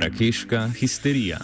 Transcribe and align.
Marakeška 0.00 0.68
histerija. 0.68 1.38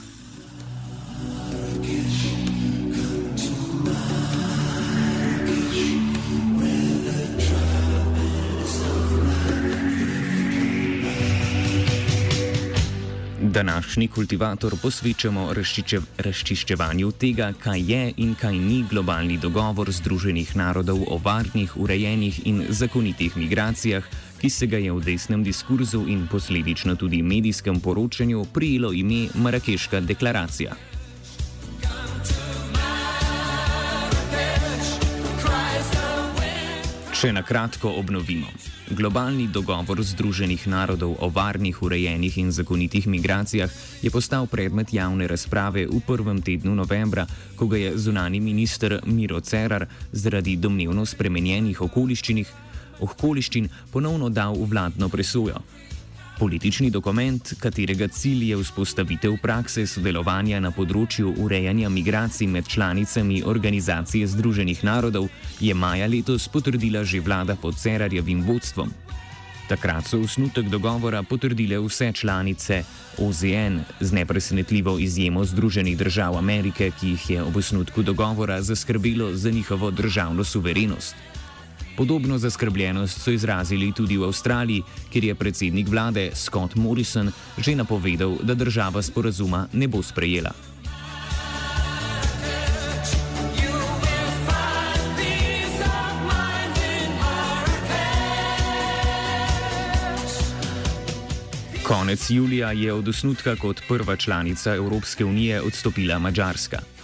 Današnji 13.41 14.09
kultivator 14.09 14.75
posvečamo 14.83 15.53
razčiče, 15.53 16.01
razčiščevanju 16.19 17.13
tega, 17.13 17.53
kaj 17.63 17.93
je 17.93 18.13
in 18.17 18.35
kaj 18.35 18.55
ni 18.59 18.85
globalni 18.91 19.39
dogovor 19.39 19.93
Združenih 19.93 20.57
narodov 20.57 21.05
o 21.09 21.21
varnih, 21.25 21.77
urejenih 21.77 22.41
in 22.47 22.65
zakonitih 22.69 23.37
migracijah, 23.37 24.05
ki 24.41 24.51
se 24.51 24.67
ga 24.67 24.79
je 24.79 24.93
v 24.93 25.01
desnem 25.05 25.45
diskurzu 25.45 26.05
in 26.09 26.27
posledično 26.31 26.97
tudi 26.97 27.23
medijskem 27.23 27.81
poročanju 27.81 28.45
prijelo 28.53 28.93
ime 28.93 29.29
Marakeška 29.35 30.01
deklaracija. 30.01 30.77
Če 37.17 37.31
na 37.33 37.41
kratko 37.41 37.95
obnovimo. 37.97 38.51
Globalni 38.93 39.47
dogovor 39.49 40.03
Združenih 40.05 40.67
narodov 40.69 41.17
o 41.25 41.31
varnih, 41.33 41.79
urejenih 41.83 42.37
in 42.39 42.53
zakonitih 42.53 43.07
migracijah 43.09 43.73
je 44.03 44.11
postal 44.13 44.45
predmet 44.47 44.93
javne 44.93 45.27
razprave 45.27 45.87
v 45.89 46.01
prvem 46.07 46.43
tednu 46.45 46.75
novembra, 46.77 47.25
ko 47.57 47.67
ga 47.73 47.81
je 47.81 47.97
zunani 47.97 48.41
minister 48.41 49.01
Miro 49.07 49.41
Cerar 49.41 49.89
zaradi 50.13 50.59
domnevno 50.61 51.07
spremenjenih 51.09 51.81
okoliščin 51.89 52.45
ponovno 53.93 54.29
dal 54.29 54.55
v 54.55 54.67
vladno 54.67 55.09
presojo. 55.09 55.63
Politični 56.39 56.91
dokument, 56.91 57.55
katerega 57.59 58.09
cilj 58.09 58.51
je 58.51 58.57
vzpostavitev 58.61 59.39
prakse 59.41 59.87
sodelovanja 59.89 60.61
na 60.61 60.69
področju 60.71 61.33
urejanja 61.41 61.89
migracij 61.89 62.47
med 62.47 62.69
članicami 62.69 63.41
Organizacije 63.43 64.27
Združenih 64.29 64.85
narodov, 64.85 65.31
je 65.61 65.75
maja 65.75 66.05
letos 66.07 66.49
potrdila 66.53 67.05
že 67.05 67.21
vlada 67.25 67.57
pod 67.57 67.81
Cerarjevim 67.81 68.43
vodstvom. 68.45 68.93
Takrat 69.69 70.07
so 70.07 70.21
osnutek 70.21 70.69
dogovora 70.69 71.23
potrdile 71.23 71.81
vse 71.81 72.13
članice 72.13 72.83
OZN, 73.19 73.81
z 74.01 74.13
nepresenetljivo 74.13 74.99
izjemo 74.99 75.45
Združenih 75.45 75.97
držav 75.99 76.37
Amerike, 76.37 76.91
ki 77.01 77.09
jih 77.09 77.31
je 77.31 77.43
ob 77.43 77.57
osnutku 77.57 78.03
dogovora 78.03 78.61
zaskrbelo 78.63 79.33
za 79.35 79.51
njihovo 79.51 79.91
državno 79.91 80.45
suverenost. 80.45 81.17
Podobno 81.97 82.39
zaskrbljenost 82.39 83.23
so 83.23 83.31
izrazili 83.31 83.93
tudi 83.93 84.17
v 84.17 84.25
Avstraliji, 84.25 84.83
kjer 85.13 85.25
je 85.25 85.35
predsednik 85.35 85.89
vlade 85.89 86.31
Scott 86.35 86.75
Morrison 86.75 87.33
že 87.59 87.77
napovedal, 87.77 88.37
da 88.43 88.55
država 88.55 89.03
sporazuma 89.03 89.69
ne 89.73 89.89
bo 89.89 90.03
sprejela. 90.03 90.53
Konec 101.87 102.31
julija 102.31 102.73
je 102.73 102.93
od 102.93 103.09
osnutka 103.09 103.57
kot 103.57 103.83
prva 103.89 104.17
članica 104.17 104.75
Evropske 104.75 105.25
unije 105.25 105.63
odstopila 105.63 106.19
Mačarska. 106.19 106.96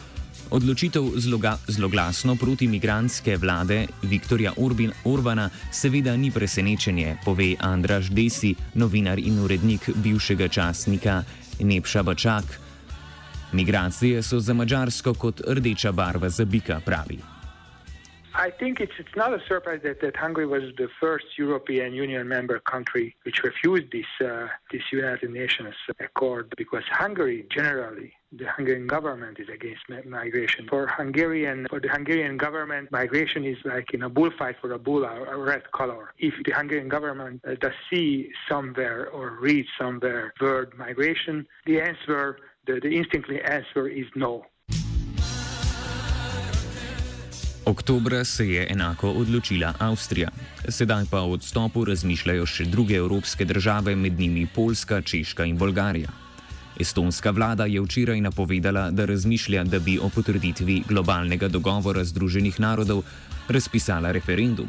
Odločitev 0.53 1.17
zloga, 1.17 1.57
zloglasno 1.69 2.37
protimigranske 2.37 3.37
vlade 3.37 3.87
Viktorja 4.03 4.53
Urbin, 4.57 4.93
Orbana 5.05 5.49
seveda 5.73 6.13
ni 6.17 6.29
presenečenje, 6.31 7.17
pove 7.25 7.55
Andraš 7.61 8.11
Desi, 8.13 8.53
novinar 8.75 9.19
in 9.19 9.39
urednik 9.41 9.89
bivšega 10.05 10.49
časnika 10.49 11.23
Nepša 11.61 12.03
Bačak. 12.03 12.45
Migracije 13.53 14.23
so 14.23 14.41
za 14.41 14.53
Mačarsko 14.55 15.15
kot 15.15 15.41
rdeča 15.49 15.93
barva 15.93 16.29
za 16.29 16.45
bika, 16.45 16.81
pravi. 16.85 17.19
I 18.35 18.51
think 18.59 18.81
it's, 18.81 18.97
it's 18.99 19.17
not 19.17 19.33
a 19.33 19.41
surprise 19.49 19.81
that, 19.83 20.01
that 20.01 20.17
Hungary 20.17 20.47
was 20.47 20.65
the 20.77 20.89
first 21.01 21.39
European 21.39 21.95
Union 21.95 22.29
member 22.29 22.61
country 22.61 23.17
which 23.25 23.41
refused 23.45 23.89
this, 23.93 24.11
uh, 24.21 24.49
this 24.71 24.85
United 24.93 25.31
Nations 25.31 25.77
Accord 26.01 26.53
because 26.57 26.85
Hungary 26.93 27.47
generally 27.49 28.13
the 28.33 28.47
Hungarian 28.57 28.87
government 28.87 29.39
is 29.39 29.49
against 29.49 29.83
migration. 30.07 30.67
For 30.69 30.87
Hungarian, 30.87 31.67
for 31.69 31.81
the 31.81 31.89
Hungarian 31.89 32.37
government, 32.37 32.91
migration 32.91 33.45
is 33.45 33.59
like 33.65 33.93
in 33.93 34.03
a 34.03 34.09
bullfight 34.09 34.57
for 34.61 34.73
a 34.73 34.79
bull, 34.79 35.05
a 35.05 35.37
red 35.37 35.71
color. 35.73 36.15
If 36.19 36.35
the 36.45 36.53
Hungarian 36.53 36.89
government 36.89 37.43
uh, 37.47 37.55
does 37.61 37.77
see 37.91 38.31
somewhere 38.49 39.09
or 39.11 39.39
read 39.41 39.67
somewhere 39.79 40.33
word 40.41 40.73
migration, 40.79 41.47
the 41.67 41.81
answer, 41.81 42.39
the, 42.67 42.81
the 42.81 42.89
instinctly 42.89 43.41
answer 43.43 43.89
is 43.89 44.07
no. 44.15 44.47
Oktobra 47.67 48.25
se 48.25 48.49
je 48.49 48.67
enako 48.71 49.11
odločila 49.11 49.75
Avstrija. 49.79 50.29
Sedaj 50.69 51.05
pa 51.11 51.21
o 51.21 51.31
odstopu 51.31 51.85
razmišljajo 51.85 52.47
še 52.47 52.65
druge 52.65 52.95
evropske 52.95 53.45
države, 53.45 53.97
med 53.97 54.19
njimi 54.19 54.49
Poljska, 54.55 55.01
Češka 55.01 55.45
in 55.45 55.59
Bolgarija. 55.59 56.22
Estonska 56.81 57.31
vlada 57.31 57.65
je 57.65 57.81
včeraj 57.81 58.21
napovedala, 58.21 58.91
da 58.91 59.05
razmišlja, 59.05 59.65
da 59.65 59.79
bi 59.79 59.99
o 59.99 60.09
potrditvi 60.09 60.83
globalnega 60.89 61.49
dogovora 61.49 62.05
Združenih 62.05 62.61
narodov 62.61 63.03
razpisala 63.49 64.13
referendum. 64.13 64.67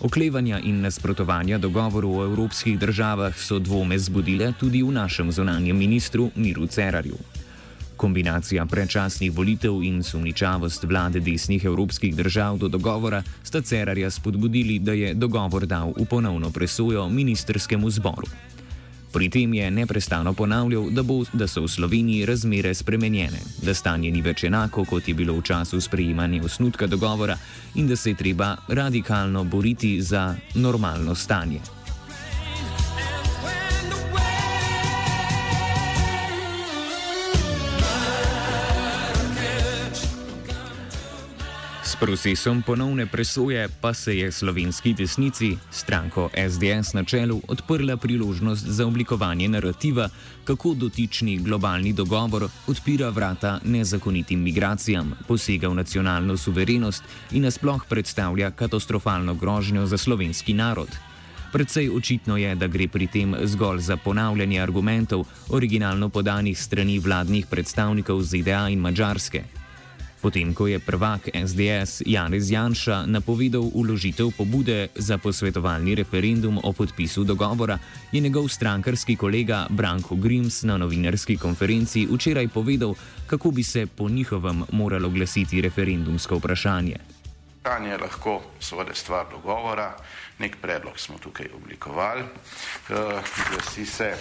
Oklevanja 0.00 0.58
in 0.58 0.80
nasprotovanja 0.80 1.58
dogovoru 1.58 2.10
o 2.18 2.24
evropskih 2.24 2.78
državah 2.78 3.38
so 3.38 3.58
dvome 3.58 3.98
zbudile 3.98 4.52
tudi 4.60 4.82
v 4.82 4.90
našem 4.90 5.32
zunanjem 5.32 5.78
ministru 5.78 6.30
Miru 6.34 6.66
Cerarju. 6.66 7.16
Kombinacija 7.96 8.66
predčasnih 8.66 9.30
volitev 9.32 9.82
in 9.82 10.02
sumničavost 10.02 10.84
vlade 10.84 11.20
desnih 11.20 11.64
evropskih 11.64 12.16
držav 12.16 12.58
do 12.58 12.68
dogovora 12.68 13.22
sta 13.42 13.60
Cerarja 13.60 14.10
spodbudili, 14.10 14.78
da 14.78 14.92
je 14.92 15.14
dogovor 15.14 15.66
dal 15.66 15.94
v 15.96 16.04
ponovno 16.04 16.50
presojo 16.50 17.08
ministerskemu 17.08 17.90
zboru. 17.90 18.26
Pri 19.12 19.28
tem 19.28 19.54
je 19.54 19.70
neprestano 19.70 20.32
ponavljal, 20.32 20.90
da, 20.90 21.02
bo, 21.02 21.20
da 21.32 21.46
so 21.46 21.62
v 21.62 21.68
Sloveniji 21.68 22.26
razmere 22.26 22.74
spremenjene, 22.74 23.42
da 23.62 23.74
stanje 23.74 24.10
ni 24.10 24.22
več 24.22 24.44
enako, 24.48 24.86
kot 24.88 25.08
je 25.08 25.14
bilo 25.14 25.36
v 25.36 25.42
času 25.42 25.80
sprejemanja 25.80 26.40
osnutka 26.44 26.86
dogovora 26.86 27.36
in 27.74 27.88
da 27.88 27.96
se 27.96 28.10
je 28.10 28.16
treba 28.16 28.56
radikalno 28.68 29.44
boriti 29.44 30.00
za 30.02 30.34
normalno 30.54 31.14
stanje. 31.14 31.81
Procesom 42.02 42.62
ponovne 42.66 43.06
presoje 43.06 43.68
pa 43.80 43.94
se 43.94 44.16
je 44.18 44.32
slovenski 44.32 44.92
desnici, 44.94 45.56
stranko 45.70 46.30
SDS 46.50 46.92
na 46.94 47.04
čelu, 47.04 47.40
odprla 47.48 47.96
priložnost 47.96 48.66
za 48.66 48.86
oblikovanje 48.86 49.48
narativa, 49.48 50.08
kako 50.44 50.74
dotični 50.74 51.38
globalni 51.38 51.92
dogovor 51.92 52.48
odpira 52.66 53.08
vrata 53.08 53.60
nezakonitim 53.64 54.42
migracijam, 54.42 55.14
posega 55.28 55.68
v 55.68 55.74
nacionalno 55.74 56.36
suverenost 56.36 57.04
in 57.30 57.46
nasploh 57.46 57.86
predstavlja 57.88 58.50
katastrofalno 58.50 59.34
grožnjo 59.34 59.86
za 59.86 59.98
slovenski 59.98 60.54
narod. 60.54 60.90
Predvsej 61.52 61.90
očitno 61.90 62.36
je, 62.36 62.54
da 62.54 62.66
gre 62.66 62.88
pri 62.88 63.06
tem 63.06 63.36
zgolj 63.44 63.78
za 63.78 63.96
ponavljanje 63.96 64.60
argumentov, 64.60 65.26
originalno 65.48 66.08
podanih 66.08 66.58
strani 66.58 66.98
vladnih 66.98 67.46
predstavnikov 67.46 68.22
ZDA 68.22 68.68
in 68.68 68.78
Mačarske. 68.78 69.61
Potem, 70.22 70.54
ko 70.54 70.70
je 70.70 70.78
prvak 70.78 71.34
SDS 71.34 72.06
Janez 72.06 72.46
Janša 72.50 73.10
napovedal 73.10 73.66
uložitev 73.74 74.30
pobude 74.38 74.88
za 74.94 75.18
posvetovalni 75.18 75.94
referendum 75.98 76.60
o 76.62 76.72
podpisu 76.72 77.24
dogovora, 77.24 77.78
je 78.12 78.20
njegov 78.20 78.48
strankarski 78.48 79.16
kolega 79.16 79.66
Branko 79.70 80.14
Grims 80.16 80.62
na 80.62 80.76
novinarski 80.78 81.36
konferenci 81.36 82.06
včeraj 82.06 82.48
povedal, 82.48 82.94
kako 83.26 83.50
bi 83.50 83.62
se 83.62 83.86
po 83.86 84.08
njihovem 84.08 84.62
moralo 84.72 85.10
glasiti 85.10 85.60
referendumsko 85.60 86.38
vprašanje. 86.38 87.11
Vprašanje 87.62 87.90
je 87.90 87.98
lahko 87.98 88.40
seveda 88.60 88.94
stvar 88.94 89.26
dogovora, 89.30 89.92
nek 90.38 90.56
predlog 90.62 90.98
smo 90.98 91.18
tukaj 91.18 91.46
oblikovali. 91.54 92.24
Glasi 93.50 93.86
se, 93.86 94.16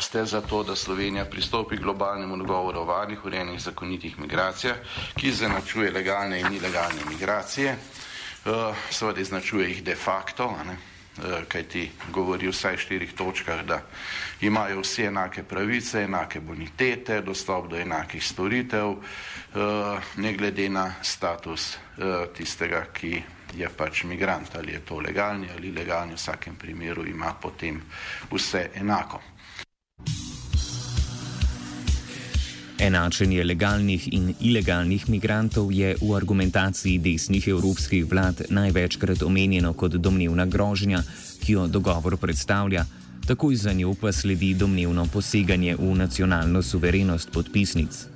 ste 0.00 0.24
za 0.24 0.40
to, 0.40 0.62
da 0.62 0.76
Slovenija 0.76 1.24
pristopi 1.24 1.76
k 1.76 1.80
globalnemu 1.80 2.36
dogovoru 2.36 2.80
o 2.80 2.84
varnih, 2.84 3.24
urejenih, 3.24 3.60
zakonitih 3.60 4.18
migracijah, 4.18 4.76
ki 5.20 5.28
izenačuje 5.28 5.90
legalne 5.90 6.40
in 6.40 6.56
ilegalne 6.56 7.04
migracije, 7.10 7.76
seveda 8.90 9.20
izenačuje 9.20 9.68
jih 9.68 9.84
de 9.84 9.94
facto, 9.94 10.48
kaj 10.48 10.95
ti 11.68 11.90
govori 12.12 12.48
vsaj 12.48 12.76
štirih 12.76 13.12
točkah, 13.12 13.64
da 13.64 13.80
imajo 14.40 14.80
vsi 14.80 15.02
enake 15.02 15.42
pravice, 15.42 16.02
enake 16.02 16.40
bonitete, 16.40 17.20
dostop 17.20 17.70
do 17.70 17.76
enakih 17.76 18.24
storitev, 18.24 18.96
ne 20.16 20.32
glede 20.32 20.68
na 20.68 20.94
status 21.02 21.76
tistega, 22.36 22.86
ki 22.92 23.22
je 23.56 23.68
pač 23.68 24.04
migrant, 24.04 24.56
ali 24.56 24.72
je 24.72 24.80
to 24.80 25.00
legalni 25.00 25.48
ali 25.56 25.68
ilegalni, 25.68 26.12
v 26.12 26.20
vsakem 26.20 26.56
primeru 26.56 27.06
ima 27.06 27.32
potem 27.40 27.80
vse 28.30 28.70
enako. 28.74 29.22
Enačenje 32.78 33.44
legalnih 33.44 34.08
in 34.12 34.34
ilegalnih 34.40 35.08
migrantov 35.08 35.72
je 35.72 35.94
v 35.96 36.12
argumentaciji 36.16 36.98
desnih 36.98 37.48
evropskih 37.48 38.04
vlad 38.04 38.42
največkrat 38.50 39.22
omenjeno 39.22 39.72
kot 39.72 39.96
domnevna 39.96 40.44
grožnja, 40.46 41.00
ki 41.40 41.52
jo 41.52 41.66
dogovor 41.66 42.16
predstavlja, 42.16 42.84
takoj 43.26 43.56
za 43.56 43.72
njo 43.72 43.94
pa 44.00 44.12
sledi 44.12 44.54
domnevno 44.54 45.06
poseganje 45.12 45.76
v 45.76 45.94
nacionalno 45.94 46.62
suverenost 46.62 47.32
podpisnic. 47.32 48.06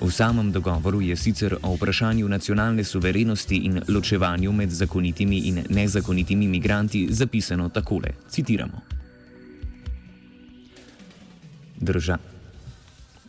V 0.00 0.10
samem 0.10 0.52
dogovoru 0.52 1.00
je 1.00 1.16
sicer 1.16 1.56
o 1.62 1.74
vprašanju 1.76 2.28
nacionalne 2.28 2.84
suverenosti 2.84 3.56
in 3.56 3.82
ločevanju 3.88 4.52
med 4.52 4.70
zakonitimi 4.70 5.38
in 5.38 5.64
nezakonitimi 5.68 6.48
migranti 6.48 7.08
zapisano 7.10 7.68
takole: 7.68 8.14
citiramo. 8.30 8.80
Drža. 11.80 12.31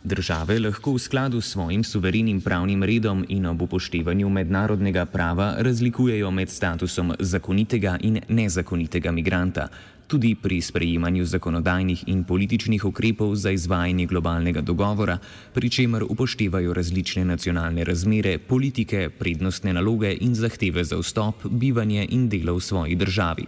Države 0.04 0.58
lahko 0.60 0.92
v 0.92 0.98
skladu 0.98 1.40
s 1.40 1.50
svojim 1.56 1.84
suverenim 1.84 2.40
pravnim 2.40 2.82
redom 2.84 3.24
in 3.28 3.46
ob 3.46 3.62
upoštevanju 3.62 4.28
mednarodnega 4.28 5.06
prava 5.06 5.54
razlikujejo 5.58 6.30
med 6.30 6.50
statusom 6.50 7.14
zakonitega 7.18 7.96
in 8.00 8.20
nezakonitega 8.28 9.12
migranta, 9.12 9.68
tudi 10.06 10.34
pri 10.34 10.60
sprejemanju 10.60 11.24
zakonodajnih 11.24 12.04
in 12.06 12.24
političnih 12.24 12.84
ukrepov 12.84 13.34
za 13.34 13.50
izvajanje 13.50 14.06
globalnega 14.06 14.60
dogovora, 14.60 15.18
pri 15.54 15.70
čemer 15.70 16.04
upoštevajo 16.04 16.74
različne 16.74 17.24
nacionalne 17.24 17.84
razmere, 17.84 18.38
politike, 18.38 19.08
prednostne 19.18 19.72
naloge 19.72 20.12
in 20.20 20.34
zahteve 20.34 20.84
za 20.84 21.00
vstop, 21.00 21.46
bivanje 21.48 22.06
in 22.10 22.28
delo 22.28 22.54
v 22.54 22.60
svoji 22.60 22.94
državi. 22.94 23.46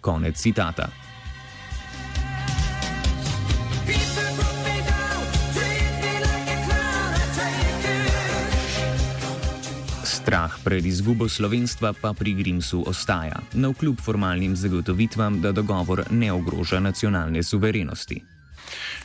Konec 0.00 0.36
citata. 0.36 1.09
Strah 10.30 10.62
pred 10.62 10.86
izgubo 10.86 11.26
slovenstva 11.26 11.90
pa 11.98 12.14
pri 12.14 12.38
Grimsu 12.38 12.86
ostaja, 12.86 13.42
na 13.58 13.66
vkljub 13.74 13.98
formalnim 13.98 14.54
zagotovitvam, 14.54 15.40
da 15.42 15.50
dogovor 15.50 16.04
ne 16.10 16.30
ogroža 16.30 16.78
nacionalne 16.78 17.42
suverenosti. 17.42 18.22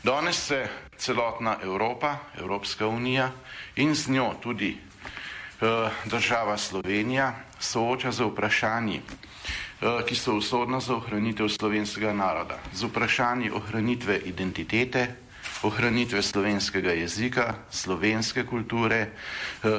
Danes 0.04 0.38
se 0.38 0.68
celotna 0.98 1.58
Evropa, 1.64 2.30
Evropska 2.38 2.86
unija 2.88 3.32
in 3.76 3.96
z 3.96 4.14
njo 4.14 4.36
tudi 4.44 4.78
eh, 4.78 5.90
država 6.06 6.58
Slovenija 6.58 7.34
sooča 7.60 8.12
z 8.12 8.30
vprašanji, 8.30 9.02
eh, 9.02 10.06
ki 10.06 10.16
so 10.16 10.38
usodna 10.38 10.80
za 10.80 10.94
ohranitev 10.94 11.50
slovenskega 11.50 12.14
naroda, 12.14 12.62
z 12.74 12.86
vprašanji 12.86 13.50
ohranitve 13.50 14.22
identitete, 14.30 15.25
ohranitve 15.64 16.22
slovenskega 16.22 16.92
jezika, 16.92 17.56
slovenske 17.72 18.46
kulture, 18.46 19.08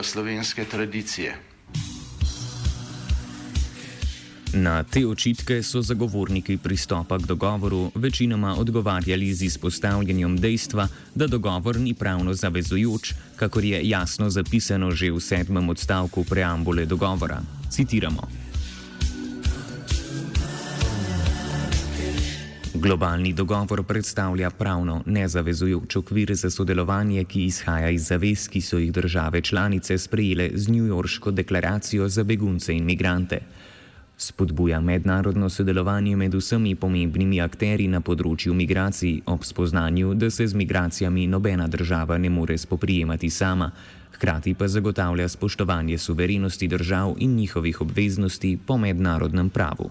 slovenske 0.03 0.65
tradicije. 0.65 1.37
Na 4.57 4.83
te 4.83 5.07
očitke 5.07 5.63
so 5.63 5.83
zagovorniki 5.83 6.57
pristopa 6.57 7.19
k 7.19 7.27
dogovoru 7.27 7.91
večinoma 7.95 8.55
odgovarjali 8.57 9.35
z 9.35 9.43
izpostavljanjem 9.43 10.37
dejstva, 10.37 10.89
da 11.15 11.27
dogovor 11.27 11.77
ni 11.77 11.95
pravno 11.95 12.35
zavezujoč, 12.35 13.13
kakor 13.37 13.65
je 13.65 13.89
jasno 13.89 14.31
zapisano 14.31 14.91
že 14.91 15.11
v 15.13 15.21
sedmem 15.21 15.69
odstavku 15.69 16.25
preambule 16.25 16.87
dogovora. 16.87 17.43
Citiramo. 17.71 18.46
Globalni 22.77 23.33
dogovor 23.33 23.83
predstavlja 23.85 24.51
pravno 24.51 25.03
nezavezujoč 25.07 25.97
okvir 25.97 26.35
za 26.35 26.51
sodelovanje, 26.51 27.25
ki 27.25 27.45
izhaja 27.45 27.91
iz 27.91 28.09
zavez, 28.09 28.49
ki 28.49 28.61
so 28.61 28.79
jih 28.79 28.93
države 28.93 29.41
članice 29.41 29.99
sprejele 29.99 30.51
z 30.55 30.69
New 30.69 30.85
Yorško 30.85 31.31
deklaracijo 31.31 32.09
za 32.09 32.25
begunce 32.25 32.75
in 32.77 32.85
migrante. 32.85 33.41
Spodbuja 34.17 34.81
mednarodno 34.81 35.49
sodelovanje 35.51 36.17
med 36.17 36.35
vsemi 36.35 36.75
pomembnimi 36.75 37.41
akteri 37.41 37.89
na 37.89 38.01
področju 38.01 38.55
migracij 38.55 39.21
ob 39.27 39.45
spoznanju, 39.45 40.15
da 40.15 40.31
se 40.31 40.47
z 40.47 40.55
migracijami 40.55 41.27
nobena 41.27 41.69
država 41.69 42.19
ne 42.19 42.31
more 42.31 42.59
spoprijemati 42.59 43.31
sama, 43.31 43.71
hkrati 44.13 44.55
pa 44.55 44.69
zagotavlja 44.69 45.29
spoštovanje 45.29 45.99
suverenosti 45.99 46.69
držav 46.69 47.15
in 47.19 47.37
njihovih 47.37 47.81
obveznosti 47.81 48.59
po 48.67 48.77
mednarodnem 48.77 49.51
pravu. 49.51 49.91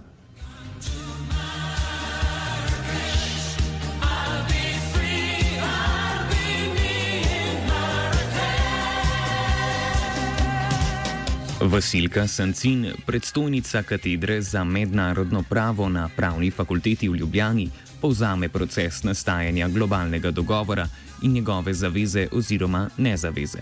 Vasilka 11.62 12.28
Sancin, 12.28 12.92
predstojnica 13.06 13.84
katedre 13.84 14.42
za 14.42 14.64
mednarodno 14.64 15.44
pravo 15.50 15.90
na 15.90 16.10
Pravni 16.16 16.52
fakulteti 16.52 17.10
v 17.10 17.16
Ljubljani, 17.16 17.70
povzame 18.02 18.50
proces 18.50 19.04
nastajanja 19.04 19.68
globalnega 19.68 20.32
dogovora 20.32 20.86
in 21.24 21.32
njegove 21.32 21.74
zaveze 21.74 22.28
oziroma 22.32 22.90
nezaveze. 22.98 23.60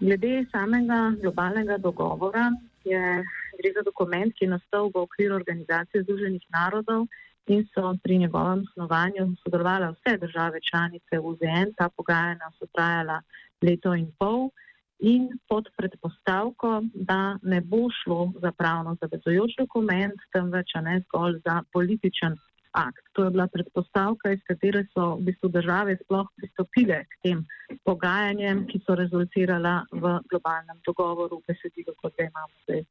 Glede 0.00 0.44
samega 0.52 1.12
globalnega 1.22 1.78
dogovora 1.78 2.50
je 2.84 3.24
gre 3.58 3.72
za 3.76 3.82
dokument, 3.82 4.34
ki 4.38 4.44
je 4.44 4.50
nastal 4.50 4.90
v 4.94 5.02
okviru 5.02 5.34
Organizacije 5.34 6.02
Združenih 6.02 6.46
narodov 6.48 7.06
in 7.46 7.66
so 7.74 7.96
pri 8.02 8.18
njegovem 8.18 8.64
snovanju 8.74 9.34
sodelovali 9.42 9.94
vse 9.94 10.16
države 10.16 10.60
članice 10.70 11.18
UZN. 11.18 11.74
Ta 11.76 11.88
pogajanja 11.88 12.50
so 12.58 12.66
trajala 12.74 13.22
leto 13.62 13.94
in 13.94 14.12
pol 14.18 14.50
in 14.98 15.28
pod 15.48 15.68
predpostavko, 15.76 16.82
da 16.94 17.38
ne 17.42 17.60
bo 17.60 17.88
šlo 18.02 18.32
za 18.42 18.52
pravno 18.52 18.96
zavezujoč 19.00 19.56
dokument, 19.58 20.14
temveč 20.32 20.74
ne 20.82 21.00
zgolj 21.06 21.40
za 21.46 21.62
političen 21.72 22.36
akt. 22.72 23.04
To 23.12 23.24
je 23.24 23.30
bila 23.30 23.46
predpostavka, 23.46 24.32
iz 24.32 24.42
katere 24.48 24.84
so 24.94 25.14
v 25.16 25.30
bistvu 25.30 25.48
države 25.48 25.96
sploh 26.02 26.26
pristopile 26.36 27.04
k 27.04 27.22
tem 27.22 27.46
pogajanjem, 27.84 28.66
ki 28.66 28.82
so 28.86 28.94
rezultirala 28.94 29.82
v 29.92 30.18
globalnem 30.30 30.82
dogovoru, 30.86 31.42
besedilo, 31.48 31.94
kot 32.02 32.14
ga 32.18 32.28
imamo 32.28 32.54
zdaj 32.66 32.84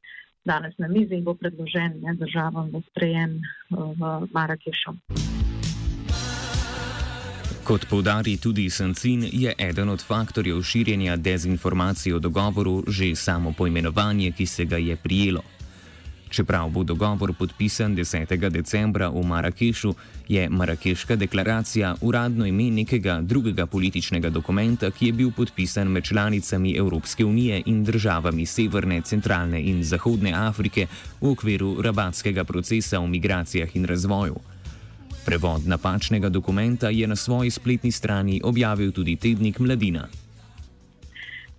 danes 0.47 0.77
na 0.77 0.87
mizi 0.87 1.19
in 1.19 1.23
bo 1.23 1.35
predložen 1.35 1.99
ne, 2.01 2.15
državam 2.15 2.71
v 2.71 2.83
sprejem 2.89 3.39
v 3.71 4.11
Marakešu. 4.31 4.95
Kot 7.67 7.83
povdari 7.89 8.37
tudi 8.39 8.69
Sancin, 8.69 9.27
je 9.31 9.51
eden 9.57 9.89
od 9.89 9.99
faktorjev 10.03 10.61
širjenja 10.63 11.15
dezinformacij 11.15 12.13
o 12.13 12.19
dogovoru 12.19 12.83
že 12.87 13.15
samo 13.15 13.51
poimenovanje, 13.51 14.31
ki 14.31 14.45
se 14.45 14.65
ga 14.65 14.77
je 14.77 14.95
prijelo. 14.95 15.41
Čeprav 16.29 16.69
bo 16.69 16.83
dogovor 16.83 17.33
podpisan 17.33 17.95
10. 17.95 18.49
decembra 18.49 19.09
v 19.09 19.23
Marakešu, 19.23 19.93
je 20.27 20.49
Marakeška 20.49 21.15
deklaracija 21.15 21.95
uradno 22.01 22.45
ime 22.45 22.71
nekega 22.71 23.19
drugega 23.21 23.65
političnega 23.65 24.29
dokumenta, 24.29 24.91
ki 24.91 25.05
je 25.05 25.13
bil 25.13 25.31
podpisan 25.31 25.87
med 25.87 26.03
članicami 26.03 26.75
Evropske 26.75 27.25
unije 27.25 27.63
in 27.65 27.83
državami 27.83 28.45
Severne, 28.45 29.01
Centralne 29.01 29.61
in 29.61 29.83
Zahodne 29.83 30.33
Afrike 30.33 30.87
v 31.21 31.31
okviru 31.31 31.81
rabatskega 31.81 32.43
procesa 32.43 32.99
o 32.99 33.07
migracijah 33.07 33.75
in 33.75 33.85
razvoju. 33.85 34.56
Prevod 35.27 35.67
napačnega 35.67 36.29
dokumenta 36.29 36.89
je 36.89 37.07
na 37.07 37.15
svoji 37.15 37.51
spletni 37.51 37.91
strani 37.91 38.41
objavil 38.43 38.91
tudi 38.91 39.15
tednik 39.15 39.59
Mladina. 39.59 40.07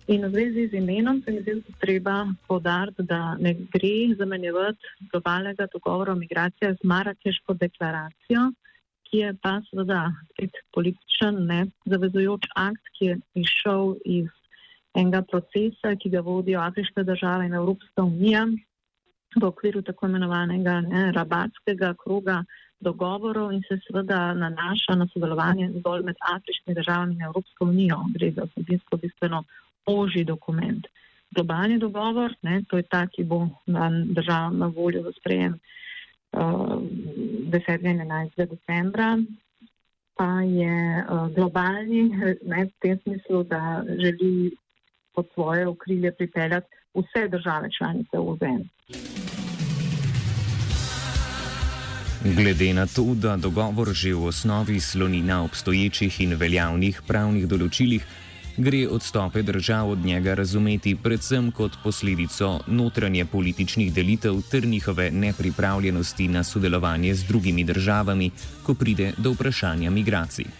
In 0.07 0.25
v 0.25 0.29
zvezi 0.29 0.63
z 0.71 0.73
imenom 0.73 1.21
se 1.21 1.31
mi 1.31 1.41
zdi, 1.41 1.53
da 1.53 1.73
treba 1.77 2.15
podariti, 2.47 3.03
da 3.03 3.37
ne 3.37 3.53
gre 3.53 4.15
zamenjevati 4.17 4.81
globalnega 5.11 5.67
dogovora 5.73 6.11
o 6.11 6.15
migracijah 6.15 6.73
z 6.81 6.83
Marakeško 6.83 7.53
deklaracijo, 7.53 8.47
ki 9.05 9.17
je 9.17 9.33
pa 9.41 9.61
seveda 9.69 10.01
spet 10.31 10.57
političen, 10.73 11.45
ne 11.45 11.67
zavezujoč 11.85 12.49
akt, 12.55 12.89
ki 12.97 13.05
je 13.05 13.19
išel 13.43 13.93
iz 14.05 14.33
enega 14.97 15.21
procesa, 15.21 15.93
ki 15.93 16.09
ga 16.09 16.25
vodijo 16.25 16.61
afriške 16.61 17.03
države 17.03 17.45
in 17.45 17.53
Evropska 17.53 18.01
unija 18.03 18.47
v 19.37 19.45
okviru 19.45 19.81
tako 19.85 20.09
imenovanega 20.09 20.81
ne, 20.81 21.11
rabatskega 21.11 21.93
kroga 22.01 22.43
dogovorov 22.79 23.51
in 23.53 23.61
se 23.67 23.79
seveda 23.87 24.33
nanaša 24.33 24.95
na 24.95 25.07
sodelovanje 25.13 25.71
zgolj 25.79 26.03
med 26.03 26.15
afriškimi 26.35 26.75
državami 26.75 27.13
in 27.13 27.21
Evropsko 27.21 27.65
unijo. 27.65 27.99
Gre 28.13 28.31
za 28.31 28.47
vsebinsko 28.47 28.97
bistveno 28.97 29.43
oži 29.85 30.23
dokument. 30.23 30.87
Globalni 31.31 31.77
dogovor, 31.77 32.33
ne, 32.41 32.61
to 32.67 32.77
je 32.77 32.83
ta, 32.83 33.07
ki 33.07 33.23
bo 33.23 33.47
državam 34.05 34.57
na 34.57 34.67
voljo 34.67 35.03
v 35.03 35.13
sprejem 35.19 35.59
uh, 36.31 36.81
10. 37.53 37.85
in 37.85 38.01
11. 38.01 38.45
decembra, 38.49 39.17
pa 40.17 40.41
je 40.41 41.03
uh, 41.03 41.29
globalni 41.35 42.09
ne, 42.41 42.65
v 42.65 42.71
tem 42.81 42.97
smislu, 43.03 43.43
da 43.43 43.83
želi 43.87 44.51
pod 45.15 45.27
svoje 45.33 45.67
okrilje 45.67 46.11
pripeljati 46.11 46.67
vse 46.95 47.27
države 47.27 47.69
članice 47.77 48.17
OZN. 48.17 48.63
Glede 52.19 52.73
na 52.73 52.83
to, 52.85 53.15
da 53.15 53.37
dogovor 53.39 53.95
že 53.95 54.11
v 54.11 54.27
osnovi 54.27 54.79
sloni 54.79 55.21
na 55.21 55.43
obstoječih 55.43 56.21
in 56.21 56.35
veljavnih 56.35 56.99
pravnih 57.07 57.47
določilih, 57.47 58.03
gre 58.59 58.81
odstope 58.91 59.39
držav 59.41 59.87
od 59.89 60.03
njega 60.03 60.33
razumeti 60.35 60.97
predvsem 60.99 61.47
kot 61.55 61.77
posledico 61.83 62.59
notranje 62.67 63.23
političnih 63.25 63.93
delitev 63.93 64.41
ter 64.51 64.67
njihove 64.67 65.11
nepripravljenosti 65.11 66.27
na 66.27 66.43
sodelovanje 66.43 67.13
z 67.15 67.23
drugimi 67.23 67.63
državami, 67.63 68.31
ko 68.67 68.75
pride 68.75 69.13
do 69.17 69.31
vprašanja 69.31 69.89
migracij. 69.89 70.51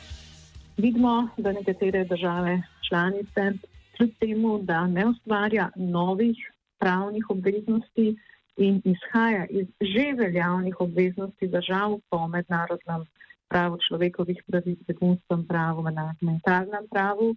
Vidimo, 0.78 1.28
da 1.38 1.52
nekatere 1.52 2.06
države 2.06 2.62
članice, 2.88 3.52
kljub 3.98 4.16
temu, 4.20 4.60
da 4.64 4.88
ne 4.88 5.10
ustvarja 5.12 5.70
novih 5.76 6.38
pravnih 6.80 7.30
obveznosti 7.30 8.16
in 8.60 8.82
izhaja 8.86 9.46
iz 9.50 9.68
že 9.82 10.14
veljavnih 10.18 10.76
obveznosti 10.80 11.48
držav 11.48 12.00
po 12.10 12.28
mednarodnem 12.28 13.06
pravu 13.50 13.78
človekovih 13.88 14.44
pravic, 14.48 14.80
begunskem 14.88 15.48
pravu, 15.48 15.82
mednarodnem 15.82 16.88
pravu, 16.92 17.36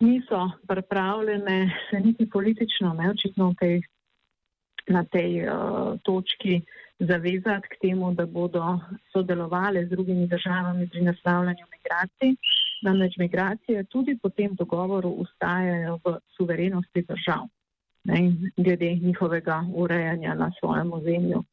niso 0.00 0.50
pripravljene 0.68 1.58
se 1.90 2.00
niti 2.00 2.30
politično, 2.30 2.94
ne 2.94 3.10
očitno 3.10 3.54
tej, 3.58 3.82
na 4.88 5.04
tej 5.04 5.48
uh, 5.48 5.98
točki 6.02 6.60
zavezati 6.98 7.68
k 7.68 7.80
temu, 7.82 8.12
da 8.14 8.26
bodo 8.26 8.78
sodelovali 9.12 9.86
z 9.86 9.88
drugimi 9.88 10.26
državami 10.26 10.88
pri 10.88 11.02
naslavljanju 11.02 11.66
migracij. 11.76 12.36
Namreč 12.82 13.16
migracije 13.18 13.84
tudi 13.84 14.18
po 14.22 14.28
tem 14.28 14.54
dogovoru 14.54 15.08
ustajajo 15.08 15.98
v 16.04 16.16
suverenosti 16.36 17.02
držav, 17.08 17.48
ne, 18.04 18.32
glede 18.56 18.94
njihovega 18.94 19.64
urejanja 19.74 20.34
na 20.34 20.52
svojem 20.60 20.92
ozemlju. 20.92 21.44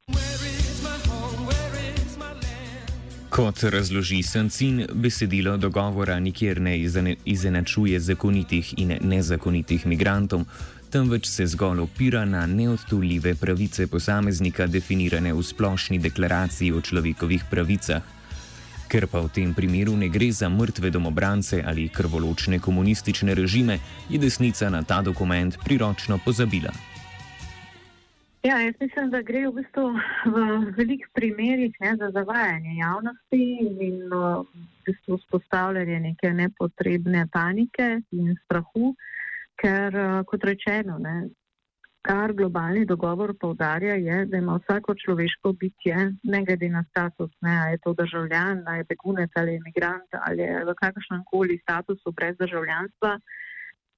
Kot 3.29 3.63
razloži 3.63 4.23
Sancin, 4.23 4.87
besedilo 4.93 5.57
dogovora 5.57 6.19
nikjer 6.19 6.61
ne 6.61 6.79
izenačuje 7.25 7.99
zakonitih 7.99 8.73
in 8.77 8.97
nezakonitih 9.01 9.87
migrantov, 9.87 10.41
temveč 10.91 11.27
se 11.27 11.45
zgolj 11.47 11.79
opira 11.79 12.25
na 12.25 12.45
neodtuljive 12.45 13.35
pravice 13.35 13.87
posameznika, 13.87 14.67
definirane 14.67 15.33
v 15.33 15.43
splošni 15.43 15.99
deklaraciji 15.99 16.71
o 16.71 16.81
človekovih 16.81 17.43
pravicah. 17.51 18.01
Ker 18.91 19.07
pa 19.07 19.21
v 19.23 19.31
tem 19.31 19.53
primeru 19.55 19.95
ne 19.95 20.11
gre 20.11 20.27
za 20.35 20.49
mrtve 20.51 20.89
domobrance 20.91 21.63
ali 21.63 21.87
krvoločne 21.87 22.59
komunistične 22.59 23.31
režime, 23.31 23.79
je 24.11 24.19
desnica 24.19 24.67
na 24.67 24.83
ta 24.83 24.99
dokument 24.99 25.55
priročno 25.63 26.19
pozabila. 26.19 26.75
Ja, 28.43 28.57
jaz 28.59 28.75
mislim, 28.79 29.09
da 29.13 29.21
gre 29.21 29.45
v 29.47 29.53
bistvu 29.61 29.85
v 30.25 30.43
velikih 30.75 31.07
primerjih 31.13 31.75
ne, 31.79 31.95
za 31.95 32.09
zavajanje 32.11 32.75
javnosti 32.81 33.43
in 33.63 33.97
v 34.11 34.43
bistvu 34.85 35.21
spostavljanje 35.23 35.99
neke 35.99 36.33
nepotrebne 36.33 37.27
panike 37.31 38.01
in 38.11 38.35
strahu, 38.43 38.95
ker, 39.55 39.95
kot 40.27 40.43
rečeno, 40.43 40.97
ne, 40.99 41.29
kar 42.01 42.33
globalni 42.33 42.85
dogovor 42.85 43.33
povdarja, 43.39 43.95
je, 43.95 44.25
da 44.25 44.37
ima 44.37 44.57
vsako 44.61 44.95
človeško 45.03 45.53
bitje, 45.53 45.97
ne 46.23 46.43
glede 46.45 46.69
na 46.69 46.83
status, 46.89 47.31
ne, 47.41 47.53
a 47.63 47.67
je 47.69 47.77
to 47.83 47.93
državljan, 47.93 48.63
a 48.67 48.75
je 48.75 48.87
begunec 48.89 49.31
ali 49.35 49.55
imigrant 49.55 50.09
ali 50.25 50.49
v 50.65 50.75
kakršnem 50.81 51.23
koli 51.25 51.59
statusu 51.61 52.11
brez 52.11 52.37
državljanstva, 52.37 53.19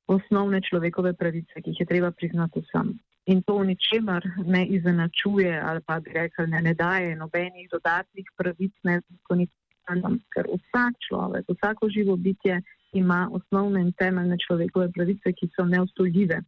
osnovne 0.07 0.61
človekove 0.69 1.13
pravice, 1.13 1.61
ki 1.63 1.69
jih 1.69 1.79
je 1.79 1.85
treba 1.85 2.11
priznati 2.11 2.59
vsem 2.59 2.93
in 3.25 3.41
to 3.43 3.63
ničemer 3.63 4.23
ne 4.45 4.65
izenačuje 4.65 5.61
ali 5.65 5.81
pa 5.85 5.99
bi 5.99 6.11
rekel, 6.13 6.47
ne, 6.47 6.61
ne 6.61 6.73
daje 6.73 7.15
nobenih 7.15 7.69
dodatnih 7.71 8.25
pravic, 8.37 8.73
ne 8.83 9.01
zakonitim, 9.09 10.19
ker 10.33 10.47
vsak 10.47 10.93
človek, 11.07 11.45
vsako 11.49 11.89
živo 11.89 12.15
bitje 12.15 12.61
ima 12.93 13.29
osnovne 13.31 13.81
in 13.81 13.91
temeljne 13.91 14.37
človekove 14.47 14.91
pravice, 14.91 15.33
ki 15.33 15.49
so 15.55 15.65
neustojljive. 15.65 16.41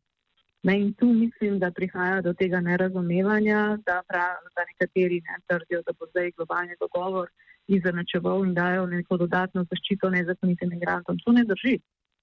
Ne, 0.65 0.79
in 0.81 0.93
tu 0.93 1.05
mislim, 1.13 1.59
da 1.59 1.71
prihaja 1.71 2.21
do 2.25 2.33
tega 2.33 2.59
nerazumevanja, 2.59 3.77
da, 3.85 3.99
prav, 4.07 4.37
da 4.55 4.63
nekateri 4.71 5.19
ne 5.27 5.35
trdijo, 5.47 5.81
da 5.85 5.93
bo 5.99 6.07
zdaj 6.09 6.31
globalni 6.37 6.77
dogovor 6.79 7.27
izenačeval 7.67 8.45
in 8.45 8.53
dajal 8.53 8.87
neko 8.89 9.17
dodatno 9.17 9.65
zaščito 9.69 10.09
nezakonitim 10.09 10.71
imigrantom. 10.71 11.19
To 11.25 11.35
ne 11.37 11.43
drži. 11.51 11.75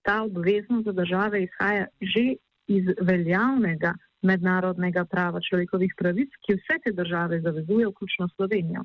Ta 0.02 0.22
obveznost 0.22 0.84
za 0.90 0.92
države 0.92 1.44
izhaja 1.44 1.86
že 2.14 2.24
iz 2.66 2.90
veljavnega 3.10 3.94
mednarodnega 4.22 5.04
prava 5.04 5.40
človekovih 5.48 5.94
pravic, 5.98 6.34
ki 6.46 6.58
vse 6.58 6.78
te 6.84 6.92
države 6.98 7.40
zavezuje, 7.46 7.88
vključno 7.88 8.28
Slovenijo. 8.36 8.82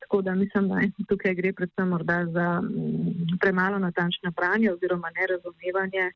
Tako 0.00 0.22
da 0.22 0.34
mislim, 0.34 0.68
da 0.68 0.80
tukaj 1.08 1.34
gre 1.34 1.52
predvsem 1.52 1.88
morda 1.88 2.18
za 2.36 2.60
mm, 2.60 3.38
premalo 3.40 3.78
natančno 3.78 4.32
branje 4.40 4.72
oziroma 4.72 5.10
nerazumevanje 5.20 6.12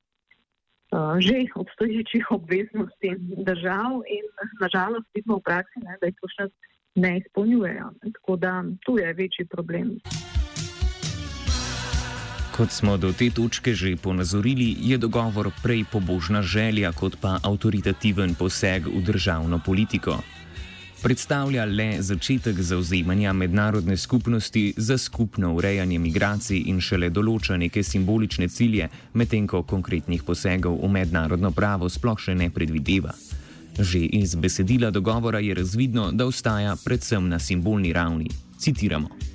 že 1.18 1.34
obstoječih 1.54 2.30
obveznosti 2.30 3.10
držav 3.46 4.02
in 4.16 4.24
nažalost 4.60 5.06
vidimo 5.14 5.36
v 5.36 5.42
praksi, 5.42 5.78
ne, 5.86 5.96
da 6.00 6.06
jih 6.06 6.16
to 6.20 6.28
še 6.28 6.48
ne 6.94 7.18
izpolnjujejo. 7.18 7.90
Tako 8.14 8.36
da 8.36 8.64
tu 8.84 8.98
je 8.98 9.12
večji 9.14 9.46
problem. 9.46 9.98
Kot 12.56 12.70
smo 12.70 12.96
do 12.96 13.12
te 13.12 13.30
točke 13.30 13.72
že 13.72 13.96
ponazorili, 13.96 14.74
je 14.80 14.98
dogovor 14.98 15.50
prej 15.62 15.84
pobožna 15.92 16.42
želja 16.42 16.92
kot 16.92 17.16
pa 17.22 17.38
avtoritativen 17.42 18.34
poseg 18.34 18.86
v 18.86 19.00
državno 19.06 19.60
politiko. 19.66 20.18
Predstavlja 21.02 21.64
le 21.64 22.02
začetek 22.02 22.60
zauzemanja 22.60 23.32
mednarodne 23.32 23.96
skupnosti 23.96 24.74
za 24.76 24.98
skupno 24.98 25.54
urejanje 25.54 25.98
migracij 25.98 26.60
in 26.68 26.80
šele 26.80 27.08
določa 27.08 27.56
neke 27.56 27.80
simbolične 27.82 28.48
cilje, 28.52 28.90
medtem 29.16 29.46
ko 29.48 29.62
konkretnih 29.64 30.26
posegov 30.28 30.76
v 30.82 30.92
mednarodno 30.92 31.54
pravo 31.56 31.88
sploh 31.88 32.20
še 32.20 32.36
ne 32.36 32.50
predvideva. 32.52 33.16
Že 33.80 34.04
iz 34.20 34.36
besedila 34.36 34.90
dogovora 34.90 35.40
je 35.40 35.56
razvidno, 35.56 36.10
da 36.12 36.28
ostaja 36.28 36.76
predvsem 36.84 37.32
na 37.32 37.38
simbolni 37.38 37.96
ravni. 37.96 38.28
Citiramo. 38.60 39.29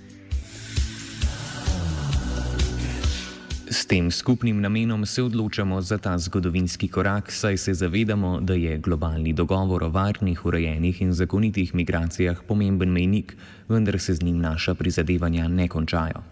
S 3.86 3.88
tem 3.88 4.12
skupnim 4.12 4.62
namenom 4.62 5.06
se 5.06 5.24
odločamo 5.24 5.82
za 5.82 5.98
ta 5.98 6.18
zgodovinski 6.18 6.88
korak, 6.88 7.32
saj 7.32 7.58
se 7.58 7.74
zavedamo, 7.74 8.40
da 8.42 8.54
je 8.54 8.78
globalni 8.78 9.34
dogovor 9.34 9.84
o 9.84 9.90
varnih, 9.90 10.46
urejenih 10.46 11.02
in 11.02 11.14
zakonitih 11.14 11.76
migracijah 11.76 12.42
pomemben 12.48 12.90
mejnik, 12.90 13.36
vendar 13.70 14.00
se 14.00 14.14
z 14.14 14.26
njim 14.26 14.42
naša 14.42 14.74
prizadevanja 14.74 15.48
ne 15.48 15.68
končajo. 15.68 16.24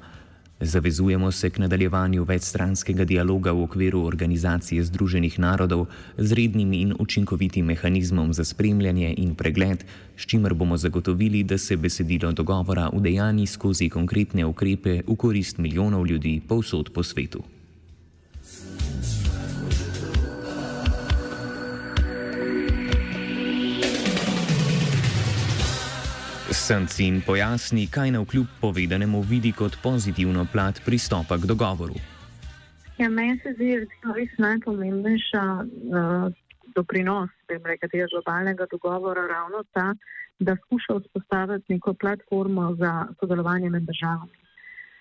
Zavezujemo 0.64 1.32
se 1.32 1.50
k 1.50 1.58
nadaljevanju 1.58 2.24
večstranskega 2.24 3.06
dialoga 3.06 3.52
v 3.52 3.64
okviru 3.64 4.06
Organizacije 4.06 4.84
Združenih 4.84 5.40
narodov 5.40 5.88
z 6.18 6.32
rednim 6.34 6.74
in 6.74 6.94
učinkovitim 7.00 7.66
mehanizmom 7.66 8.34
za 8.34 8.44
spremljanje 8.44 9.14
in 9.18 9.36
pregled, 9.36 9.84
s 10.18 10.26
čimer 10.26 10.54
bomo 10.54 10.78
zagotovili, 10.78 11.44
da 11.44 11.58
se 11.58 11.78
besedilo 11.78 12.32
dogovora 12.32 12.90
udejani 12.94 13.48
skozi 13.48 13.90
konkretne 13.90 14.46
ukrepe 14.46 15.02
v 15.08 15.16
korist 15.16 15.58
milijonov 15.58 16.08
ljudi 16.08 16.42
povsod 16.48 16.90
po 16.94 17.04
svetu. 17.04 17.44
Sancin 26.54 27.22
pojasni, 27.26 27.88
kaj 27.88 28.12
na 28.12 28.20
vkljub 28.22 28.46
povedanemu 28.62 29.22
vidi 29.22 29.52
kot 29.52 29.78
pozitivno 29.84 30.46
plat 30.54 30.82
pristopa 30.86 31.38
k 31.38 31.48
dogovoru. 31.50 31.94
Ja, 32.98 33.10
meni 33.10 33.40
se 33.44 33.54
zdi, 33.54 33.66
da 33.66 34.10
je 34.10 34.16
res 34.16 34.38
najpomembnejša 34.38 35.44
uh, 35.62 36.34
doprinos 36.76 37.30
tega 37.48 38.06
globalnega 38.12 38.66
dogovora 38.72 39.28
ravno 39.28 39.64
ta, 39.74 39.96
da 40.40 40.56
skuša 40.66 41.00
vzpostaviti 41.00 41.74
neko 41.74 41.94
platformo 41.94 42.76
za 42.76 43.08
sodelovanje 43.20 43.70
med 43.70 43.84
državami. 43.84 44.38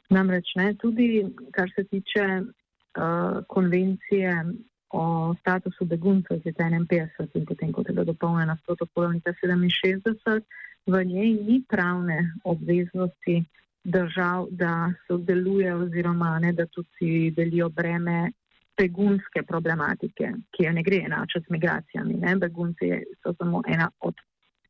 Namreč 0.09 0.55
ne, 0.57 0.75
tudi 0.75 1.27
kar 1.51 1.71
se 1.77 1.85
tiče 1.85 2.27
uh, 2.41 3.45
konvencije 3.49 4.45
o 4.91 5.35
statusu 5.41 5.85
beguncev 5.85 6.37
iz 6.37 6.55
51 6.55 7.29
in 7.35 7.47
potem, 7.47 7.73
ko 7.73 7.83
je 7.89 7.93
bila 7.93 8.05
dopolnjena 8.05 8.57
s 8.57 8.67
protokolom 8.67 9.21
67 9.21 10.41
v 10.87 11.05
njej 11.05 11.33
ni 11.33 11.63
pravne 11.69 12.33
obveznosti 12.45 13.45
držav, 13.85 14.47
da 14.51 14.93
sodelujejo 15.07 15.79
oziroma 15.79 16.39
ne, 16.39 16.53
da 16.53 16.67
tudi 16.67 17.33
delijo 17.37 17.69
breme 17.69 18.31
begunske 18.77 19.43
problematike, 19.43 20.33
ki 20.51 20.65
jo 20.65 20.73
ne 20.73 20.83
gre 20.83 21.03
enačiti 21.07 21.47
z 21.47 21.53
migracijami. 21.53 22.15
Ne. 22.15 22.37
Begunci 22.37 22.91
so 23.23 23.35
samo 23.39 23.63
ena 23.69 23.91
od 24.01 24.15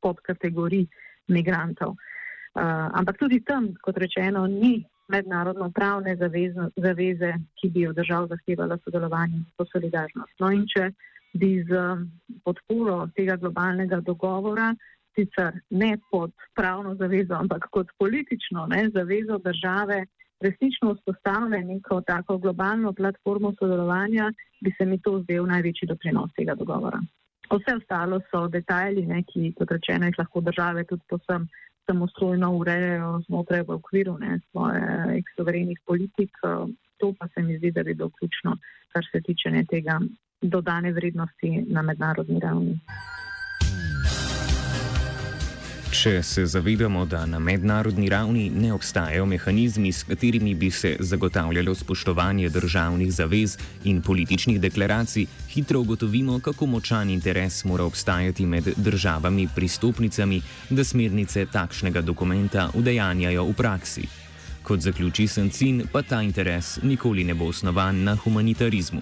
podkategorij 0.03 0.87
migrantov. 1.29 1.95
Uh, 2.53 2.91
ampak 2.93 3.17
tudi 3.19 3.41
tam, 3.45 3.71
kot 3.81 3.97
rečeno, 3.97 4.47
ni 4.47 4.85
mednarodno 5.09 5.71
pravne 5.71 6.17
zaveze, 6.17 6.69
zaveze, 6.77 7.33
ki 7.61 7.71
bi 7.71 7.87
od 7.87 7.97
držav 7.97 8.27
zahtevala 8.29 8.79
sodelovanje 8.85 9.41
in 9.41 9.67
solidarnost. 9.73 10.35
No 10.41 10.51
in 10.53 10.67
če 10.69 10.91
bi 11.33 11.65
z 11.69 11.81
podporo 12.45 13.07
tega 13.17 13.37
globalnega 13.37 14.01
dogovora 14.01 14.75
sicer 15.15 15.61
ne 15.71 15.97
pod 16.11 16.33
pravno 16.55 16.95
zavezo, 16.95 17.35
ampak 17.35 17.69
kot 17.71 17.89
politično 17.99 18.67
ne, 18.67 18.89
zavezo 18.95 19.39
države 19.39 20.05
resnično 20.43 20.95
vzpostavlja 20.95 21.61
neko 21.61 22.01
tako 22.01 22.39
globalno 22.39 22.93
platformo 22.93 23.53
sodelovanja, 23.59 24.33
bi 24.61 24.73
se 24.79 24.85
mi 24.85 24.99
to 25.03 25.21
zdel 25.23 25.47
največji 25.47 25.89
doprinos 25.89 26.31
tega 26.37 26.55
dogovora. 26.55 27.01
Vse 27.53 27.77
ostalo 27.77 28.21
so 28.31 28.47
detajli, 28.49 29.07
ne, 29.07 29.23
ki, 29.29 29.53
kot 29.59 29.71
rečeno, 29.71 30.09
jih 30.09 30.19
lahko 30.19 30.41
države 30.41 30.85
tudi 30.85 31.03
posem 31.09 31.49
samostrojno 31.87 32.53
urejajo 32.57 33.21
znotraj 33.27 33.63
v 33.69 33.77
okviru 33.77 34.17
ne, 34.19 34.39
svojih 34.51 35.33
suverenih 35.37 35.79
politik. 35.87 36.39
To 37.01 37.13
pa 37.19 37.29
se 37.35 37.43
mi 37.43 37.59
zdi, 37.59 37.71
da 37.71 37.83
bi 37.83 37.95
bilo 37.95 38.11
ključno, 38.11 38.57
kar 38.93 39.05
se 39.13 39.21
tiče 39.21 39.51
ne, 39.51 39.65
tega 39.65 40.01
dodane 40.43 40.93
vrednosti 40.93 41.65
na 41.69 41.83
mednarodni 41.83 42.41
ravni. 42.41 42.79
Če 45.93 46.23
se 46.25 46.47
zavedamo, 46.47 47.03
da 47.05 47.27
na 47.29 47.39
mednarodni 47.39 48.09
ravni 48.09 48.47
ne 48.51 48.71
obstajajo 48.73 49.27
mehanizmi, 49.27 49.91
s 49.93 50.07
katerimi 50.09 50.55
bi 50.55 50.71
se 50.71 50.97
zagotavljalo 51.01 51.75
spoštovanje 51.75 52.49
državnih 52.49 53.13
zavez 53.13 53.59
in 53.85 54.01
političnih 54.03 54.61
deklaracij, 54.61 55.27
hitro 55.51 55.81
ugotovimo, 55.81 56.39
kako 56.41 56.67
močan 56.67 57.11
interes 57.11 57.65
mora 57.65 57.85
obstajati 57.85 58.47
med 58.47 58.73
državami 58.77 59.49
pristopnicami, 59.55 60.41
da 60.71 60.85
smernice 60.85 61.47
takšnega 61.53 62.01
dokumenta 62.01 62.71
udejanjajo 62.75 63.45
v 63.45 63.53
praksi. 63.53 64.09
Kot 64.63 64.81
zaključi 64.81 65.27
Sancin, 65.27 65.85
pa 65.93 66.03
ta 66.03 66.23
interes 66.23 66.79
nikoli 66.83 67.25
ne 67.25 67.35
bo 67.35 67.53
osnovan 67.53 68.03
na 68.05 68.17
humanitarizmu. 68.17 69.01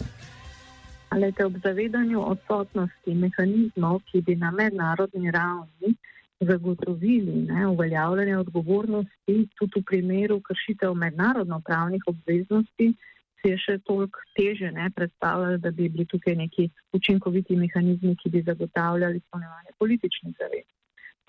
Ali 1.08 1.32
te 1.32 1.46
ob 1.46 1.54
zavedanju 1.62 2.30
odsotnosti 2.30 3.14
mehanizmov, 3.14 4.00
ki 4.10 4.26
bi 4.26 4.36
na 4.36 4.50
mednarodni 4.50 5.30
ravni 5.30 5.94
zagotovili 6.40 7.34
ne, 7.48 7.66
uveljavljanje 7.66 8.36
odgovornosti 8.38 9.48
tudi 9.58 9.80
v 9.80 9.84
primeru 9.90 10.40
kršitev 10.40 10.94
mednarodno-pravnih 10.94 12.02
obveznosti, 12.06 12.92
se 13.40 13.50
je 13.50 13.58
še 13.58 13.78
toliko 13.88 14.20
teže 14.36 14.70
ne, 14.72 14.90
predstavljati, 14.96 15.62
da 15.62 15.70
bi 15.70 15.88
bili 15.88 16.06
tukaj 16.06 16.36
neki 16.36 16.68
učinkoviti 16.92 17.56
mehanizmi, 17.56 18.16
ki 18.16 18.30
bi 18.30 18.42
zagotavljali 18.46 19.16
izpolnjevanje 19.16 19.76
političnih 19.78 20.34
zavez. 20.38 20.66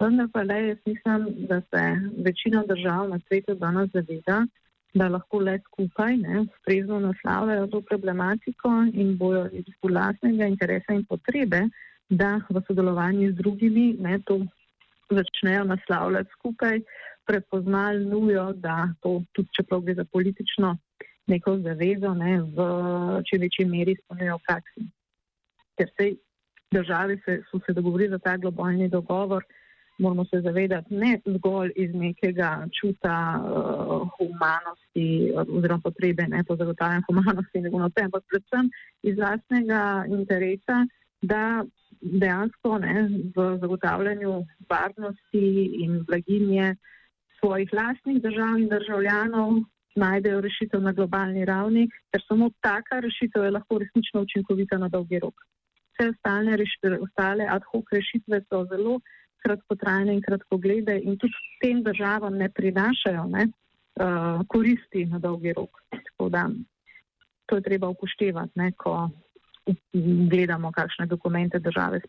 Vendar 0.01 0.27
pa 0.33 0.43
le 0.43 0.57
jaz 0.67 0.77
mislim, 0.85 1.27
da 1.47 1.61
se 1.61 1.83
večina 2.25 2.63
držav 2.67 3.09
na 3.09 3.19
svetu 3.27 3.55
danes 3.55 3.91
zaveda, 3.93 4.45
da 4.93 5.07
lahko 5.07 5.39
le 5.39 5.59
skupaj 5.65 6.17
ustrezno 6.41 6.99
naslavljajo 6.99 7.67
to 7.67 7.81
problematiko 7.81 8.71
in 8.93 9.17
bojo 9.17 9.47
iz 9.53 9.65
vlastnega 9.83 10.47
interesa 10.47 10.93
in 10.93 11.05
potrebe, 11.05 11.61
da 12.09 12.41
v 12.49 12.61
sodelovanju 12.67 13.31
z 13.31 13.35
drugimi 13.35 13.85
ne, 13.99 14.19
to 14.25 14.41
začnejo 15.15 15.63
naslavljati 15.63 16.29
skupaj, 16.39 16.81
prepoznali 17.25 18.05
nujo, 18.05 18.53
da 18.53 18.89
to, 19.01 19.21
tudi 19.31 19.49
čeprav 19.57 19.81
gre 19.81 19.93
za 19.93 20.05
politično 20.11 20.77
neko 21.27 21.57
zavezo, 21.57 22.13
ne, 22.13 22.41
v 22.41 22.57
čim 23.29 23.41
večji 23.41 23.65
meri 23.65 23.95
izpolnjujejo 23.95 24.37
v 24.37 24.45
praksi. 24.47 24.85
Ker 25.77 25.89
se 25.97 26.11
države 26.71 27.17
se, 27.25 27.41
so 27.51 27.59
se 27.65 27.73
dogovorili 27.73 28.09
za 28.09 28.19
ta 28.19 28.37
globalni 28.37 28.89
dogovor, 28.89 29.43
moramo 29.97 30.25
se 30.25 30.41
zavedati 30.41 30.95
ne 30.95 31.19
zgolj 31.25 31.71
iz 31.75 31.95
nekega 31.95 32.67
čuta 32.79 33.17
uh, 33.39 34.09
humanosti 34.17 35.33
oziroma 35.35 35.81
potrebe 35.83 36.27
ne, 36.27 36.43
po 36.43 36.55
zagotavljanju 36.55 37.03
humanosti, 37.07 37.57
ampak 38.03 38.23
predvsem 38.29 38.69
iz 39.03 39.17
vlastnega 39.17 40.05
interesa, 40.07 40.85
da 41.21 41.65
dejansko 42.01 42.77
ne, 42.77 42.93
v 43.35 43.57
zagotavljanju 43.61 44.33
varnosti 44.69 45.47
in 45.83 46.03
blaginje 46.07 46.75
svojih 47.39 47.69
lastnih 47.73 48.21
držav 48.21 48.59
in 48.59 48.69
državljanov 48.69 49.61
najdejo 49.95 50.41
rešitev 50.41 50.81
na 50.81 50.91
globalni 50.91 51.45
ravni, 51.45 51.87
ker 52.11 52.23
samo 52.27 52.49
taka 52.61 52.99
rešitev 52.99 53.43
je 53.43 53.51
lahko 53.51 53.79
resnično 53.79 54.21
učinkovita 54.21 54.77
na 54.77 54.87
dolgi 54.87 55.19
rok. 55.19 55.33
Vse 55.91 56.09
ostale, 56.09 56.57
ostale 57.01 57.47
ad 57.49 57.63
hoc 57.71 57.91
rešitve 57.91 58.41
so 58.49 58.65
zelo 58.71 58.99
kratkotrajne 59.43 60.13
in 60.13 60.21
kratkoglede 60.21 60.99
in 61.03 61.17
tudi 61.17 61.33
tem 61.61 61.83
državam 61.83 62.37
ne 62.37 62.49
prinašajo 62.49 63.25
ne, 63.27 63.47
uh, 63.47 64.45
koristi 64.47 65.05
na 65.05 65.19
dolgi 65.19 65.53
rok. 65.53 65.81
Tako 65.89 66.29
da 66.29 66.49
to 67.45 67.55
je 67.55 67.61
treba 67.61 67.89
upoštevati, 67.89 68.51
ne, 68.55 68.71
ko 68.71 69.09
gledamo, 70.29 70.71
kakšne 70.71 71.05
dokumente 71.05 71.59
države 71.59 71.99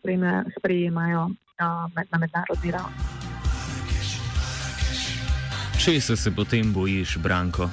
sprejemajo 0.57 1.29
na 1.59 1.89
mednarodni 1.95 2.71
ravni. 2.71 2.95
Če 5.83 6.01
se, 6.01 6.15
se 6.15 6.31
potem 6.31 6.73
bojiš, 6.73 7.17
Branko? 7.17 7.69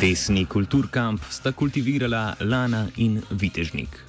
Desni 0.00 0.46
kulturkamp 0.50 1.22
sta 1.30 1.52
kultivirala 1.52 2.34
Lana 2.40 2.86
in 2.96 3.22
Vitežnik. 3.30 4.05